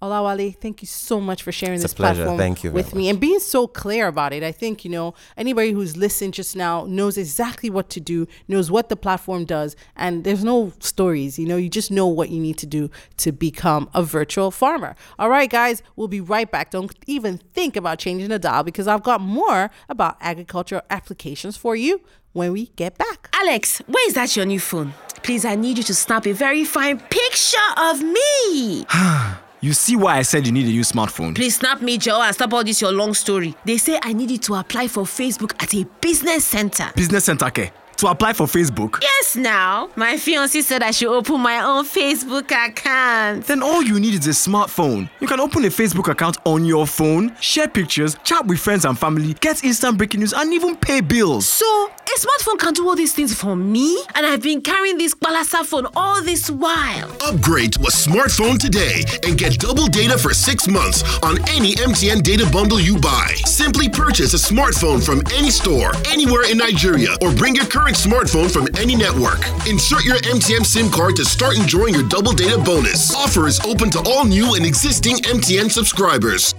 Olawale, 0.04 0.54
thank 0.54 0.82
you 0.82 0.86
so 0.86 1.18
much 1.18 1.42
for 1.42 1.50
sharing 1.50 1.76
It's 1.76 1.84
this 1.84 1.94
pleasure. 1.94 2.24
platform 2.24 2.38
Thank 2.38 2.62
you 2.62 2.70
very 2.70 2.82
with 2.82 2.94
me 2.94 3.08
and 3.08 3.18
being 3.18 3.38
so 3.38 3.66
clear 3.66 4.06
about 4.06 4.34
it. 4.34 4.42
I 4.42 4.52
think, 4.52 4.84
you 4.84 4.90
know, 4.90 5.14
anybody 5.38 5.72
who's 5.72 5.96
listened 5.96 6.34
just 6.34 6.54
now 6.54 6.84
knows 6.84 7.16
exactly 7.16 7.70
what 7.70 7.88
to 7.90 8.00
do, 8.00 8.28
knows 8.46 8.70
what 8.70 8.90
the 8.90 8.96
platform 8.96 9.46
does, 9.46 9.76
and 9.96 10.24
there's 10.24 10.44
no 10.44 10.74
stories, 10.78 11.38
you 11.38 11.46
know, 11.46 11.56
you 11.56 11.70
just 11.70 11.90
know 11.90 12.06
what 12.06 12.28
you 12.28 12.38
need 12.38 12.58
to 12.58 12.66
do 12.66 12.90
to 13.16 13.32
become 13.32 13.88
a 13.94 14.02
virtual 14.02 14.50
farmer. 14.50 14.94
All 15.18 15.30
right, 15.30 15.48
guys, 15.48 15.82
we'll 15.96 16.08
be 16.08 16.20
right 16.20 16.50
back. 16.50 16.70
Don't 16.70 16.94
even 17.06 17.38
think 17.38 17.74
about 17.74 17.98
changing 17.98 18.28
the 18.28 18.38
dial 18.38 18.62
because 18.62 18.86
I've 18.86 19.02
got 19.02 19.22
more 19.22 19.70
about 19.88 20.18
agricultural 20.20 20.82
applications 20.90 21.56
for 21.56 21.74
you 21.76 22.02
when 22.34 22.52
we 22.52 22.66
get 22.76 22.98
back. 22.98 23.30
Alex, 23.32 23.78
where 23.86 24.06
is 24.06 24.12
that 24.14 24.36
your 24.36 24.44
new 24.44 24.60
phone? 24.60 24.92
Please, 25.22 25.46
I 25.46 25.54
need 25.54 25.78
you 25.78 25.84
to 25.84 25.94
snap 25.94 26.26
a 26.26 26.32
very 26.32 26.64
fine 26.64 27.00
picture 27.00 27.56
of 27.78 28.02
me. 28.02 28.84
You 29.64 29.72
see 29.72 29.96
why 29.96 30.18
I 30.18 30.22
said 30.22 30.44
you 30.44 30.52
need 30.52 30.66
a 30.66 30.68
new 30.68 30.82
smartphone? 30.82 31.34
Please 31.34 31.56
snap 31.56 31.80
me, 31.80 31.96
Joe, 31.96 32.20
and 32.20 32.34
stop 32.34 32.52
all 32.52 32.62
this 32.62 32.82
your 32.82 32.92
long 32.92 33.14
story. 33.14 33.54
They 33.64 33.78
say 33.78 33.98
I 34.02 34.12
need 34.12 34.30
you 34.30 34.36
to 34.36 34.56
apply 34.56 34.88
for 34.88 35.04
Facebook 35.04 35.54
at 35.62 35.72
a 35.72 35.86
business 36.02 36.44
center. 36.44 36.92
Business 36.94 37.24
Center 37.24 37.48
Care. 37.48 37.72
To 37.98 38.08
apply 38.08 38.32
for 38.32 38.46
Facebook? 38.46 38.98
Yes, 39.02 39.36
now. 39.36 39.88
My 39.94 40.14
fiancé 40.14 40.62
said 40.62 40.82
I 40.82 40.90
should 40.90 41.08
open 41.08 41.40
my 41.40 41.62
own 41.62 41.84
Facebook 41.84 42.50
account. 42.50 43.46
Then 43.46 43.62
all 43.62 43.82
you 43.82 44.00
need 44.00 44.14
is 44.14 44.26
a 44.26 44.30
smartphone. 44.30 45.08
You 45.20 45.28
can 45.28 45.38
open 45.38 45.64
a 45.64 45.68
Facebook 45.68 46.08
account 46.10 46.38
on 46.44 46.64
your 46.64 46.86
phone, 46.86 47.34
share 47.40 47.68
pictures, 47.68 48.16
chat 48.24 48.46
with 48.46 48.58
friends 48.58 48.84
and 48.84 48.98
family, 48.98 49.34
get 49.34 49.62
instant 49.62 49.96
breaking 49.96 50.20
news, 50.20 50.32
and 50.32 50.52
even 50.52 50.74
pay 50.76 51.00
bills. 51.00 51.46
So, 51.46 51.66
a 51.66 52.18
smartphone 52.18 52.58
can 52.58 52.74
do 52.74 52.88
all 52.88 52.96
these 52.96 53.14
things 53.14 53.32
for 53.34 53.54
me? 53.54 54.02
And 54.14 54.26
I've 54.26 54.42
been 54.42 54.60
carrying 54.60 54.98
this 54.98 55.14
Balasa 55.14 55.64
phone 55.64 55.86
all 55.94 56.20
this 56.22 56.50
while. 56.50 57.10
Upgrade 57.22 57.74
to 57.74 57.80
a 57.80 57.90
smartphone 57.90 58.58
today 58.58 59.04
and 59.26 59.38
get 59.38 59.58
double 59.60 59.86
data 59.86 60.18
for 60.18 60.34
six 60.34 60.66
months 60.68 61.02
on 61.22 61.38
any 61.48 61.74
MTN 61.74 62.22
data 62.22 62.48
bundle 62.50 62.80
you 62.80 62.98
buy. 62.98 63.34
Simply 63.46 63.88
purchase 63.88 64.34
a 64.34 64.52
smartphone 64.52 65.04
from 65.04 65.22
any 65.32 65.50
store, 65.50 65.92
anywhere 66.08 66.50
in 66.50 66.58
Nigeria, 66.58 67.10
or 67.22 67.32
bring 67.32 67.54
your 67.54 67.66
current 67.66 67.83
smartphone 67.92 68.50
from 68.50 68.66
any 68.78 68.96
network. 68.96 69.40
Insert 69.68 70.04
your 70.04 70.16
MTN 70.16 70.64
SIM 70.64 70.90
card 70.90 71.16
to 71.16 71.24
start 71.24 71.58
enjoying 71.58 71.92
your 71.92 72.08
double 72.08 72.32
data 72.32 72.56
bonus. 72.56 73.14
Offer 73.14 73.46
is 73.46 73.60
open 73.60 73.90
to 73.90 74.02
all 74.06 74.24
new 74.24 74.54
and 74.54 74.64
existing 74.64 75.16
MTN 75.16 75.70
subscribers. 75.70 76.54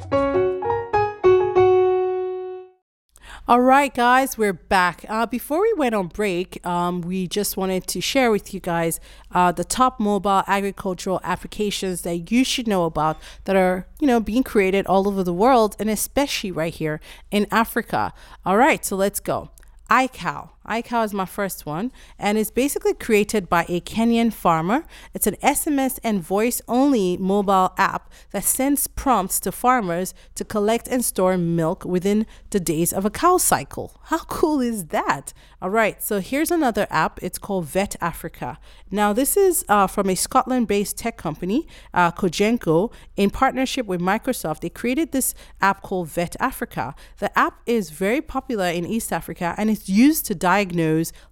All 3.47 3.61
right, 3.61 3.93
guys, 3.93 4.39
we're 4.39 4.53
back. 4.53 5.05
Uh, 5.07 5.27
before 5.27 5.61
we 5.61 5.71
went 5.77 5.93
on 5.93 6.07
break, 6.07 6.65
um, 6.65 7.01
we 7.01 7.27
just 7.27 7.55
wanted 7.57 7.85
to 7.85 8.01
share 8.01 8.31
with 8.31 8.55
you 8.55 8.59
guys 8.59 8.99
uh, 9.31 9.51
the 9.51 9.63
top 9.63 9.99
mobile 9.99 10.41
agricultural 10.47 11.21
applications 11.23 12.01
that 12.01 12.31
you 12.31 12.43
should 12.43 12.67
know 12.67 12.85
about 12.85 13.21
that 13.43 13.55
are, 13.55 13.85
you 13.99 14.07
know, 14.07 14.19
being 14.19 14.41
created 14.41 14.87
all 14.87 15.07
over 15.07 15.23
the 15.23 15.31
world 15.31 15.75
and 15.77 15.91
especially 15.91 16.49
right 16.49 16.73
here 16.73 16.99
in 17.29 17.45
Africa. 17.51 18.13
All 18.47 18.57
right, 18.57 18.83
so 18.83 18.95
let's 18.95 19.19
go. 19.19 19.51
iCow. 19.91 20.54
iCow 20.65 21.05
is 21.05 21.13
my 21.13 21.25
first 21.25 21.65
one, 21.65 21.91
and 22.17 22.37
it's 22.37 22.51
basically 22.51 22.93
created 22.93 23.49
by 23.49 23.65
a 23.67 23.81
Kenyan 23.81 24.31
farmer. 24.31 24.85
It's 25.13 25.27
an 25.27 25.35
SMS 25.43 25.99
and 26.03 26.21
voice 26.21 26.61
only 26.67 27.17
mobile 27.17 27.73
app 27.77 28.11
that 28.31 28.43
sends 28.43 28.87
prompts 28.87 29.39
to 29.41 29.51
farmers 29.51 30.13
to 30.35 30.43
collect 30.43 30.87
and 30.87 31.03
store 31.03 31.37
milk 31.37 31.85
within 31.85 32.25
the 32.49 32.59
days 32.59 32.93
of 32.93 33.05
a 33.05 33.09
cow 33.09 33.37
cycle. 33.37 33.99
How 34.05 34.19
cool 34.19 34.61
is 34.61 34.85
that? 34.87 35.33
All 35.61 35.69
right, 35.69 36.01
so 36.03 36.19
here's 36.19 36.51
another 36.51 36.85
app. 36.89 37.19
It's 37.23 37.37
called 37.37 37.65
Vet 37.65 37.95
Africa. 38.01 38.59
Now, 38.91 39.13
this 39.13 39.35
is 39.35 39.65
uh, 39.67 39.87
from 39.87 40.09
a 40.09 40.15
Scotland 40.15 40.67
based 40.67 40.97
tech 40.97 41.17
company, 41.17 41.67
uh, 41.93 42.11
Cojengo, 42.11 42.91
in 43.15 43.29
partnership 43.29 43.85
with 43.85 43.99
Microsoft. 44.01 44.59
They 44.59 44.69
created 44.69 45.11
this 45.11 45.33
app 45.61 45.81
called 45.81 46.09
Vet 46.09 46.35
Africa. 46.39 46.93
The 47.17 47.37
app 47.37 47.61
is 47.65 47.89
very 47.89 48.21
popular 48.21 48.67
in 48.67 48.85
East 48.85 49.11
Africa 49.11 49.55
and 49.57 49.69
it's 49.69 49.89
used 49.89 50.25
to 50.27 50.35
diagnose 50.35 50.54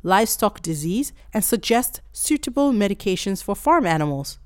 livestock 0.03 0.62
disease 0.62 1.13
and 1.34 1.44
suggest 1.44 2.01
suitable 2.12 2.72
medications 2.72 3.44
for 3.44 3.56
farm 3.56 3.86
animals. 3.86 4.39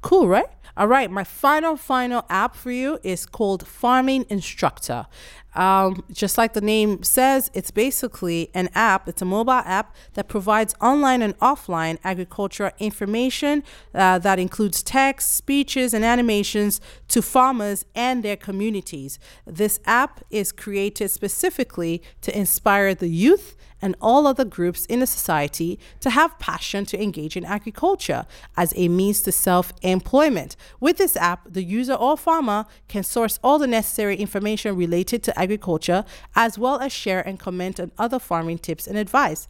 Cool, 0.00 0.28
right? 0.28 0.46
All 0.76 0.86
right, 0.86 1.10
my 1.10 1.24
final, 1.24 1.76
final 1.76 2.24
app 2.28 2.54
for 2.54 2.70
you 2.70 2.98
is 3.02 3.26
called 3.26 3.66
Farming 3.66 4.26
Instructor. 4.28 5.06
Um, 5.54 6.04
just 6.12 6.38
like 6.38 6.52
the 6.52 6.60
name 6.60 7.02
says, 7.02 7.50
it's 7.54 7.70
basically 7.70 8.50
an 8.54 8.68
app, 8.74 9.08
it's 9.08 9.22
a 9.22 9.24
mobile 9.24 9.52
app 9.52 9.94
that 10.14 10.28
provides 10.28 10.74
online 10.80 11.22
and 11.22 11.36
offline 11.38 11.98
agricultural 12.04 12.70
information 12.78 13.64
uh, 13.94 14.18
that 14.18 14.38
includes 14.38 14.82
text, 14.82 15.34
speeches, 15.34 15.94
and 15.94 16.04
animations 16.04 16.80
to 17.08 17.22
farmers 17.22 17.84
and 17.94 18.22
their 18.22 18.36
communities. 18.36 19.18
This 19.46 19.80
app 19.86 20.22
is 20.30 20.52
created 20.52 21.10
specifically 21.10 22.02
to 22.20 22.36
inspire 22.36 22.94
the 22.94 23.08
youth 23.08 23.56
and 23.80 23.94
all 24.00 24.26
other 24.26 24.44
groups 24.44 24.86
in 24.86 25.00
the 25.00 25.06
society 25.06 25.78
to 26.00 26.10
have 26.10 26.38
passion 26.38 26.84
to 26.86 27.00
engage 27.00 27.36
in 27.36 27.44
agriculture 27.44 28.26
as 28.56 28.72
a 28.76 28.88
means 28.88 29.22
to 29.22 29.32
self 29.32 29.72
employment. 29.82 30.56
With 30.80 30.98
this 30.98 31.16
app, 31.16 31.52
the 31.52 31.62
user 31.62 31.94
or 31.94 32.16
farmer 32.16 32.66
can 32.88 33.02
source 33.02 33.38
all 33.42 33.58
the 33.58 33.66
necessary 33.66 34.16
information 34.16 34.76
related 34.76 35.22
to 35.24 35.37
agriculture 35.38 36.04
as 36.34 36.58
well 36.58 36.78
as 36.80 36.92
share 36.92 37.26
and 37.26 37.38
comment 37.38 37.80
on 37.80 37.92
other 37.96 38.18
farming 38.18 38.58
tips 38.58 38.86
and 38.86 38.98
advice. 38.98 39.48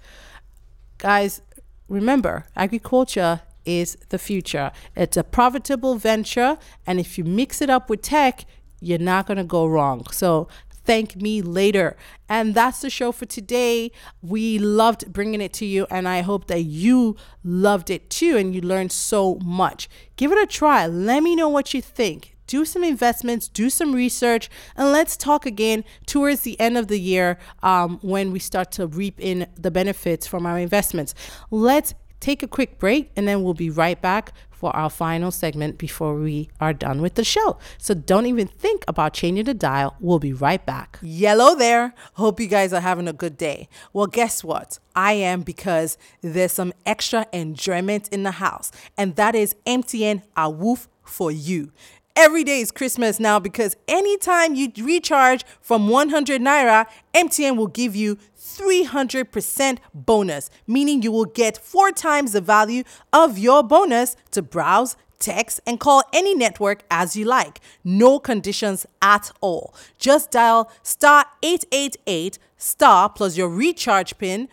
Guys, 0.99 1.43
remember, 1.89 2.45
agriculture 2.55 3.41
is 3.65 3.97
the 4.09 4.19
future. 4.19 4.73
It's 4.97 5.17
a 5.17 5.25
profitable 5.25 5.97
venture, 5.97 6.59
and 6.87 6.99
if 6.99 7.19
you 7.19 7.25
mix 7.25 7.61
it 7.61 7.71
up 7.71 7.91
with 7.91 8.03
tech, 8.03 8.45
you're 8.81 8.99
not 8.99 9.27
going 9.27 9.37
to 9.37 9.45
go 9.45 9.67
wrong. 9.67 10.07
So 10.11 10.49
thank 10.85 11.17
me 11.17 11.43
later. 11.43 11.97
And 12.29 12.55
that's 12.55 12.81
the 12.81 12.89
show 12.89 13.13
for 13.13 13.27
today. 13.27 13.93
We 14.23 14.59
loved 14.59 15.13
bringing 15.13 15.43
it 15.43 15.53
to 15.55 15.67
you, 15.67 15.87
and 15.91 16.09
I 16.09 16.23
hope 16.23 16.47
that 16.47 16.63
you 16.63 17.17
loved 17.45 17.91
it 17.91 18.09
too 18.09 18.37
and 18.37 18.55
you 18.55 18.63
learned 18.63 18.93
so 18.93 19.39
much. 19.45 19.89
Give 20.17 20.33
it 20.33 20.39
a 20.39 20.47
try. 20.47 20.87
Let 20.87 21.23
me 21.23 21.37
know 21.37 21.49
what 21.49 21.75
you 21.75 21.83
think. 21.83 22.38
Do 22.49 22.65
some 22.65 22.83
investments, 22.83 23.47
do 23.47 23.71
some 23.71 23.95
research, 23.95 24.51
and 24.75 24.91
let's 24.91 25.17
talk 25.17 25.47
again 25.47 25.85
towards 26.07 26.41
the 26.41 26.59
end 26.59 26.77
of 26.77 26.89
the 26.89 26.99
year 26.99 27.39
um, 27.63 27.99
when 28.03 28.33
we 28.33 28.41
start 28.41 28.73
to 28.73 28.87
reap 28.89 29.21
in 29.21 29.47
the 29.55 29.71
benefits 29.71 30.27
from 30.27 30.47
our 30.47 30.59
investments. 30.59 31.15
Let's 31.51 31.95
take 32.21 32.43
a 32.43 32.49
quick 32.49 32.79
break 32.79 33.13
and 33.17 33.29
then 33.29 33.43
we'll 33.43 33.55
be 33.55 33.71
right 33.71 34.01
back 34.01 34.33
for 34.51 34.75
our 34.75 34.91
final 34.91 35.31
segment 35.31 35.79
before 35.79 36.17
we 36.17 36.49
are 36.61 36.73
done 36.73 37.01
with 37.01 37.15
the 37.15 37.23
show. 37.23 37.59
So 37.79 37.95
don't 37.95 38.27
even 38.27 38.49
think 38.49 38.85
about 38.89 39.13
changing 39.13 39.45
the 39.45 39.55
dial. 39.55 39.95
We'll 40.01 40.19
be 40.19 40.33
right 40.33 40.65
back. 40.65 40.99
Yellow 41.01 41.55
there. 41.55 41.95
Hope 42.15 42.41
you 42.41 42.49
guys 42.49 42.73
are 42.73 42.81
having 42.81 43.07
a 43.07 43.13
good 43.13 43.37
day. 43.37 43.69
Well, 43.93 44.09
guess 44.09 44.43
what? 44.43 44.81
I 44.97 45.13
am 45.13 45.43
because 45.43 45.97
there's 46.23 46.53
some 46.53 46.73
extra 46.85 47.27
enjoyment 47.33 48.09
in 48.09 48.25
the 48.25 48.33
house, 48.33 48.73
and 48.97 49.15
that 49.15 49.37
is 49.37 49.55
MTN 49.65 50.23
Awoof 50.37 50.89
for 51.05 51.31
you. 51.31 51.71
Every 52.21 52.43
day 52.43 52.59
is 52.59 52.73
Christmas 52.73 53.21
now 53.21 53.39
because 53.39 53.77
anytime 53.87 54.57
you 54.57 54.73
recharge 54.77 55.45
from 55.61 55.89
100 55.89 56.43
Naira, 56.43 56.87
MTN 57.15 57.57
will 57.57 57.69
give 57.69 57.95
you 57.95 58.19
300% 58.37 59.79
bonus, 59.95 60.51
meaning 60.67 61.03
you 61.03 61.13
will 61.13 61.27
get 61.27 61.57
four 61.57 61.93
times 61.93 62.33
the 62.33 62.41
value 62.41 62.83
of 63.13 63.39
your 63.39 63.63
bonus 63.63 64.17
to 64.33 64.43
browse, 64.43 64.97
text, 65.21 65.61
and 65.65 65.79
call 65.79 66.03
any 66.13 66.35
network 66.35 66.83
as 66.91 67.15
you 67.15 67.25
like. 67.25 67.61
No 67.85 68.19
conditions 68.19 68.85
at 69.01 69.31
all. 69.41 69.73
Just 69.97 70.33
dial 70.33 70.73
star 70.83 71.25
888 71.45 72.37
star 72.57 73.09
plus 73.11 73.37
your 73.37 73.49
recharge 73.49 74.19
pin 74.19 74.49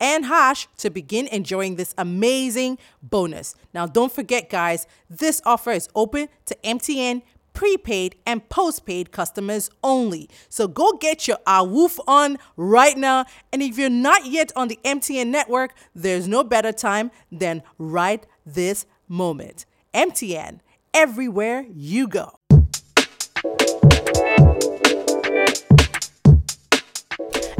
and 0.00 0.26
hash 0.26 0.68
to 0.78 0.90
begin 0.90 1.26
enjoying 1.28 1.76
this 1.76 1.94
amazing 1.96 2.78
bonus. 3.02 3.54
Now, 3.72 3.86
don't 3.86 4.12
forget, 4.12 4.50
guys, 4.50 4.86
this 5.08 5.40
offer 5.44 5.70
is 5.70 5.88
open 5.94 6.28
to 6.46 6.56
MTN 6.62 7.22
prepaid 7.56 8.14
and 8.26 8.46
postpaid 8.50 9.10
customers 9.10 9.70
only. 9.82 10.28
So 10.50 10.68
go 10.68 10.92
get 10.92 11.26
your 11.26 11.38
AWOOF 11.46 11.98
on 12.06 12.38
right 12.56 12.96
now. 12.96 13.24
And 13.50 13.62
if 13.62 13.78
you're 13.78 13.88
not 13.88 14.26
yet 14.26 14.52
on 14.54 14.68
the 14.68 14.78
MTN 14.84 15.28
network, 15.28 15.74
there's 15.94 16.28
no 16.28 16.44
better 16.44 16.70
time 16.70 17.10
than 17.32 17.62
right 17.78 18.24
this 18.44 18.84
moment. 19.08 19.64
MTN, 19.94 20.60
everywhere 20.92 21.64
you 21.72 22.06
go. 22.06 22.38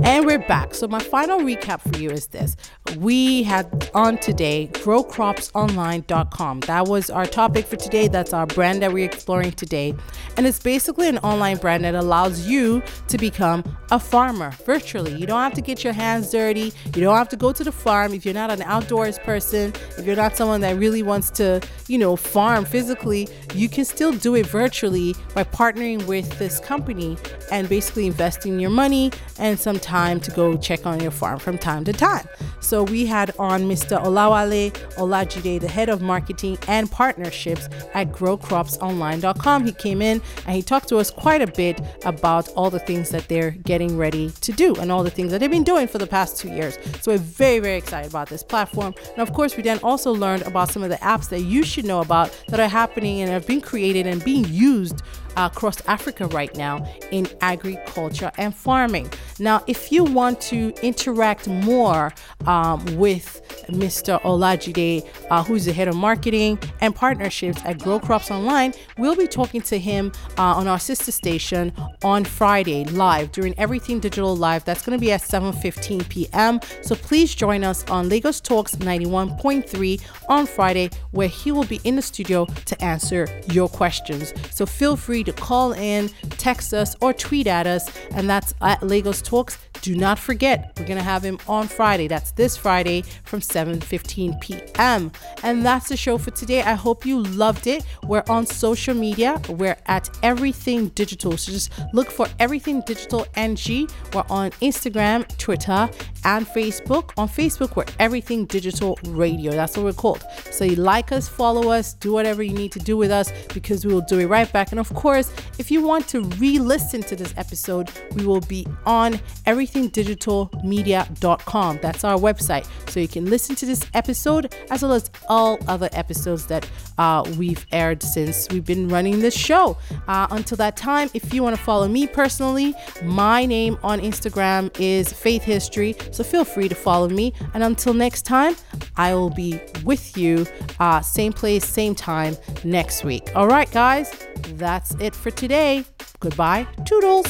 And 0.03 0.27
we're 0.27 0.39
back. 0.39 0.75
So, 0.75 0.87
my 0.87 0.99
final 0.99 1.41
recap 1.41 1.81
for 1.81 1.99
you 1.99 2.11
is 2.11 2.27
this. 2.27 2.55
We 2.99 3.43
had 3.43 3.91
on 3.95 4.19
today 4.19 4.69
growcropsonline.com. 4.75 6.61
That 6.61 6.87
was 6.87 7.09
our 7.09 7.27
topic 7.27 7.67
for 7.67 7.77
today. 7.77 8.07
That's 8.07 8.33
our 8.35 8.47
brand 8.47 8.83
that 8.83 8.93
we're 8.93 9.07
exploring 9.07 9.53
today. 9.53 9.95
And 10.37 10.47
it's 10.47 10.59
basically 10.59 11.09
an 11.09 11.19
online 11.19 11.57
brand 11.57 11.85
that 11.85 11.95
allows 11.95 12.47
you 12.47 12.83
to 13.09 13.17
become 13.17 13.65
a 13.91 13.99
farmer 13.99 14.51
virtually. 14.67 15.15
You 15.15 15.27
don't 15.27 15.41
have 15.41 15.55
to 15.55 15.63
get 15.63 15.83
your 15.83 15.95
hands 15.95 16.31
dirty. 16.31 16.73
You 16.85 17.01
don't 17.03 17.17
have 17.17 17.31
to 17.31 17.37
go 17.37 17.53
to 17.53 17.65
the 17.65 17.73
farm 17.73 18.13
if 18.13 18.25
you're 18.25 18.35
not 18.35 18.51
an 18.51 18.63
outdoors 18.63 19.19
person. 19.21 19.73
If 19.97 20.05
you're 20.05 20.17
not 20.17 20.37
someone 20.37 20.61
that 20.61 20.77
really 20.77 21.03
wants 21.03 21.31
to, 21.31 21.63
you 21.89 21.97
know, 21.97 22.17
farm 22.17 22.67
physically, 22.67 23.29
you 23.55 23.69
can 23.69 23.85
still 23.85 24.13
do 24.13 24.35
it 24.35 24.47
virtually 24.47 25.15
by 25.35 25.45
partnering 25.45 26.07
with 26.07 26.39
this 26.39 26.61
company 26.61 27.17
and 27.51 27.69
basically 27.69 28.07
investing 28.07 28.61
your 28.61 28.71
money 28.71 29.11
and 29.39 29.59
some 29.59 29.79
time 29.87 30.19
to 30.21 30.31
go 30.33 30.57
check 30.57 30.85
on 30.85 31.01
your 31.01 31.13
farm 31.13 31.39
from 31.39 31.57
time 31.57 31.85
to 31.85 31.93
time. 31.93 32.27
So 32.67 32.83
we 32.83 33.07
had 33.07 33.31
on 33.39 33.63
Mr. 33.63 33.97
Olawale 34.03 34.73
Olajide, 34.97 35.61
the 35.61 35.69
head 35.69 35.89
of 35.89 36.03
marketing 36.03 36.59
and 36.67 36.91
partnerships 36.91 37.69
at 37.95 38.11
growcropsonline.com. 38.11 39.65
He 39.65 39.71
came 39.71 40.03
in 40.03 40.21
and 40.47 40.57
he 40.57 40.63
talked 40.63 40.89
to 40.89 40.97
us 40.97 41.09
quite 41.09 41.41
a 41.41 41.47
bit 41.47 41.81
about 42.05 42.49
all 42.55 42.69
the 42.69 42.81
things 42.81 43.11
that 43.11 43.29
they're 43.29 43.53
getting 43.53 43.97
ready 43.97 44.31
to 44.31 44.51
do 44.51 44.75
and 44.81 44.91
all 44.91 45.05
the 45.05 45.11
things 45.11 45.31
that 45.31 45.39
they've 45.39 45.49
been 45.49 45.63
doing 45.63 45.87
for 45.87 45.99
the 45.99 46.09
past 46.09 46.39
two 46.39 46.49
years. 46.49 46.77
So 47.03 47.13
we're 47.13 47.19
very, 47.19 47.61
very 47.61 47.77
excited 47.77 48.11
about 48.11 48.29
this 48.31 48.43
platform. 48.43 48.95
And 49.11 49.21
of 49.21 49.33
course, 49.33 49.57
we 49.57 49.63
then 49.63 49.79
also 49.85 50.11
learned 50.13 50.43
about 50.43 50.69
some 50.69 50.83
of 50.83 50.91
the 50.91 50.97
apps 50.97 51.29
that 51.29 51.43
you 51.43 51.63
should 51.63 51.85
know 51.85 52.01
about 52.01 52.37
that 52.49 52.59
are 52.59 52.67
happening 52.67 53.21
and 53.21 53.31
have 53.31 53.47
been 53.47 53.61
created 53.61 54.09
and 54.09 54.25
being 54.25 54.45
used 54.49 55.03
uh, 55.37 55.51
across 55.53 55.81
Africa 55.87 56.27
right 56.29 56.55
now 56.57 56.85
in 57.11 57.29
agriculture 57.41 58.33
and 58.39 58.55
farming. 58.55 59.11
Now, 59.39 59.63
if 59.67 59.93
you 59.93 60.03
want 60.05 60.41
to 60.43 60.73
interact 60.83 61.47
more 61.47 62.13
uh, 62.47 62.56
um, 62.57 62.97
with 62.97 63.43
Mr. 63.69 64.21
Olajide, 64.23 65.07
uh, 65.31 65.43
who's 65.43 65.67
the 65.67 65.73
head 65.73 65.89
of 65.89 65.97
marketing 65.97 66.59
and 66.81 66.95
partnerships 66.95 67.61
at 67.65 67.79
Grow 67.79 67.99
Crops 68.01 68.31
Online, 68.31 68.73
we'll 68.97 69.17
be 69.17 69.27
talking 69.27 69.61
to 69.63 69.79
him 69.79 70.13
uh, 70.39 70.55
on 70.55 70.67
our 70.67 70.79
sister 70.79 71.13
station 71.13 71.73
on 72.03 72.25
Friday 72.25 72.85
live 72.87 73.33
during 73.33 73.59
Everything 73.59 73.99
Digital 74.01 74.35
Live. 74.35 74.65
That's 74.65 74.83
going 74.85 74.99
to 74.99 75.01
be 75.01 75.13
at 75.13 75.21
7:15 75.21 76.09
p.m. 76.09 76.61
So 76.83 76.95
please 76.95 77.35
join 77.35 77.65
us 77.65 77.85
on 77.91 78.09
Lagos 78.09 78.41
Talks 78.41 78.77
91.3 78.77 80.01
on 80.29 80.47
Friday, 80.47 80.91
where 81.11 81.29
he 81.29 81.53
will 81.53 81.65
be 81.65 81.81
in 81.85 81.97
the 81.97 82.03
studio 82.03 82.47
to 82.65 82.75
answer 82.83 83.29
your 83.51 83.69
questions. 83.69 84.33
So 84.51 84.65
feel 84.65 84.97
free 84.97 85.25
to 85.25 85.33
call 85.33 85.73
in, 85.73 86.09
text 86.31 86.73
us, 86.73 86.97
or 87.01 87.13
tweet 87.13 87.47
at 87.47 87.67
us, 87.67 87.91
and 88.13 88.31
that's 88.31 88.55
at 88.63 88.83
Lagos 88.83 89.21
Talks. 89.21 89.59
Do 89.83 89.95
not 89.95 90.19
forget, 90.19 90.73
we're 90.79 90.87
gonna 90.87 91.03
have 91.03 91.23
him 91.23 91.39
on 91.47 91.69
Friday. 91.69 92.09
That's 92.09 92.31
this 92.33 92.46
Friday 92.55 93.03
from 93.25 93.41
7:15 93.41 94.39
p.m. 94.43 95.11
And 95.43 95.65
that's 95.65 95.89
the 95.89 95.97
show 95.97 96.19
for 96.19 96.31
today. 96.33 96.61
I 96.61 96.75
hope 96.75 97.07
you 97.07 97.23
loved 97.23 97.67
it. 97.67 97.83
We're 98.05 98.25
on 98.29 98.45
social 98.45 98.95
media. 98.95 99.41
We're 99.49 99.79
at 99.87 100.11
Everything 100.23 100.89
Digital. 100.89 101.39
So 101.39 101.53
just 101.53 101.73
look 101.95 102.11
for 102.11 102.27
Everything 102.39 102.83
Digital 102.83 103.27
NG. 103.37 103.89
We're 104.13 104.25
on 104.29 104.51
Instagram, 104.61 105.27
Twitter, 105.39 105.89
and 106.27 106.47
Facebook. 106.47 107.13
On 107.17 107.27
Facebook, 107.29 107.77
we're 107.77 107.87
Everything 108.01 108.47
Digital 108.47 108.99
Radio. 109.07 109.53
That's 109.53 109.77
what 109.77 109.85
we're 109.85 109.93
called. 109.93 110.25
So 110.51 110.65
you 110.65 110.75
like 110.75 111.13
us, 111.13 111.29
follow 111.29 111.71
us, 111.71 111.93
do 111.95 112.13
whatever 112.13 112.43
you 112.43 112.53
need 112.53 112.73
to 112.73 112.81
do 112.81 112.97
with 112.97 113.13
us 113.13 113.31
because 113.55 113.87
we 113.87 113.95
will 113.95 114.01
do 114.03 114.19
it 114.19 114.27
right 114.27 114.53
back. 114.53 114.73
And 114.73 114.81
of 114.81 114.93
course, 114.93 115.33
if 115.59 115.71
you 115.71 115.87
want 115.87 116.09
to 116.09 116.23
re-listen 116.23 117.03
to 117.03 117.15
this 117.15 117.33
episode, 117.37 117.93
we 118.15 118.27
will 118.27 118.41
be 118.41 118.67
on 118.85 119.21
everythingdigitalmedia.com. 119.47 121.79
That's 121.81 122.03
our 122.03 122.19
website. 122.19 122.67
So 122.91 122.99
you 122.99 123.07
can 123.09 123.31
listen 123.31 123.55
to 123.57 123.65
this 123.65 123.87
episode 123.95 124.53
as 124.71 124.83
well 124.83 124.95
as 124.95 125.09
all 125.29 125.61
other 125.69 125.89
episodes 125.93 126.47
that 126.47 126.69
uh, 126.99 127.23
we've 127.39 127.65
aired 127.71 128.03
since 128.03 128.49
we've 128.51 128.65
been 128.65 128.89
running 128.89 129.21
this 129.21 129.37
show. 129.37 129.79
Uh, 130.09 130.27
until 130.31 130.57
that 130.57 130.77
time, 130.77 131.09
if 131.15 131.33
you 131.33 131.45
want 131.45 131.55
to 131.55 131.63
follow 131.63 131.87
me 131.87 132.09
personally, 132.09 132.75
my 133.05 133.47
name 133.47 133.79
on 133.85 134.01
Instagram 134.01 134.75
is 134.81 135.13
Faith 135.13 135.45
History. 135.45 135.95
So 136.17 136.25
feel 136.25 136.47
free 136.47 136.67
to 136.71 136.75
follow 136.75 137.11
me. 137.11 137.35
And 137.53 137.63
until 137.63 137.93
next 137.93 138.23
time, 138.23 138.57
I 138.97 139.13
will 139.13 139.29
be 139.29 139.61
with 139.85 140.17
you, 140.17 140.47
uh, 140.81 141.03
same 141.03 141.31
place, 141.31 141.63
same 141.67 141.95
time 141.95 142.39
next 142.65 143.05
week. 143.05 143.29
All 143.35 143.47
right, 143.47 143.71
guys, 143.71 144.27
that's 144.55 144.95
it 144.95 145.15
for 145.15 145.31
today. 145.31 145.85
Goodbye. 146.21 146.67
Toodles. 146.87 147.27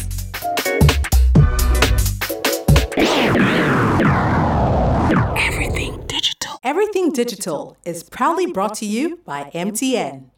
Everything 5.37 6.07
Digital. 6.07 6.61
Everything 6.62 7.11
Digital 7.11 7.76
is 7.85 8.05
proudly 8.05 8.47
brought 8.47 8.75
to 8.75 8.87
you 8.87 9.19
by 9.25 9.50
MTN. 9.52 10.31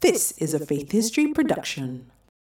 This 0.00 0.32
is 0.32 0.52
a 0.52 0.58
Faith 0.58 0.92
History 0.92 1.28
production. 1.28 2.10